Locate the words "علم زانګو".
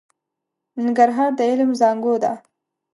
1.49-2.13